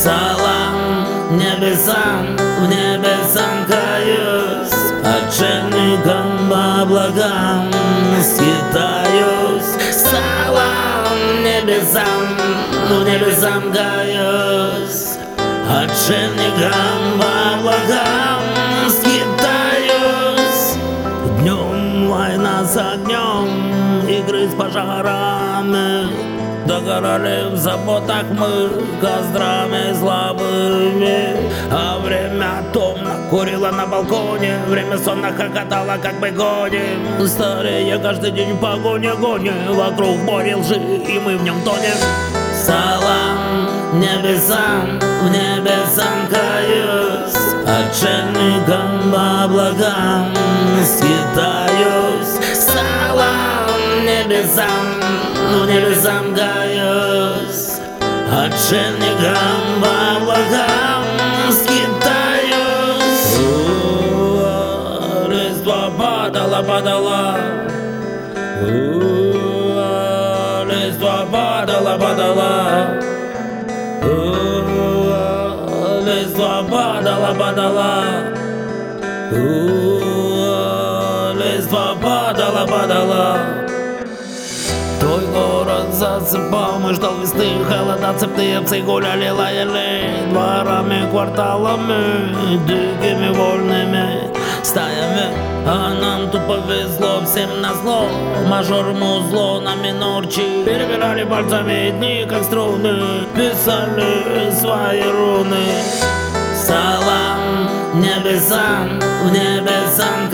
[0.00, 0.76] Салам
[1.36, 4.70] небесам, в небесам каюсь,
[5.02, 7.68] Отшельникам по облакам
[8.22, 9.74] скитаюсь.
[9.92, 12.28] Салам небесам,
[12.88, 15.18] в небесам каюсь,
[15.68, 18.42] Отшельникам по облакам
[18.88, 20.78] скитаюсь.
[21.40, 26.37] Днем война с огнем, игры с пожарами,
[26.68, 28.68] Догорали в заботах мы
[29.00, 37.26] кострами слабыми А время томно курила на балконе Время сонно хохотало, как бы гоним.
[37.26, 41.96] Старее каждый день в погоне гоним Вокруг море лжи, и мы в нем тонем.
[42.52, 50.34] Салам небесам, в небесам каюсь Отшельникам по облакам
[50.84, 52.57] скитаюсь
[54.28, 54.86] Салам небесам,
[55.52, 57.80] в небесам каюсь
[58.30, 61.02] Отшельникам по облакам
[61.50, 67.22] скитаюсь О, Листва падала, падала
[68.60, 68.64] О,
[70.66, 72.52] Листва падала, падала
[74.02, 74.04] О,
[76.02, 77.30] Листва падала,
[82.66, 83.27] падала
[85.98, 94.32] засыпал, мы ждал весны Холода цепные псы гуляли, лаяли Дворами, кварталами, дикими вольными
[94.62, 95.34] стаями.
[95.66, 98.08] А нам тут повезло, всем назло
[98.48, 105.66] Мажор, музло, на минорчи Перебирали пальцами дни, как струны Писали свои руны.
[106.54, 110.27] Салам небесам, в небесам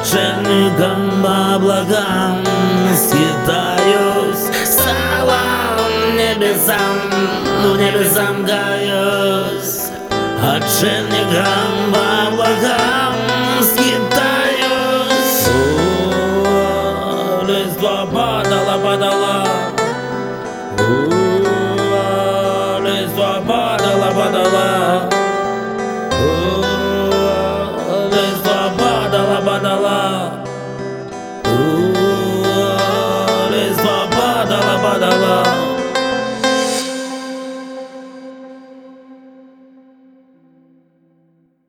[0.00, 2.44] Отшельником по облакам
[2.94, 6.98] Скитаюсь Салам небесам
[7.62, 9.90] В небесам каюсь
[10.40, 13.14] Отшельником а по облакам
[13.60, 15.48] Скитаюсь
[17.02, 19.10] О, лист лопата, лопата,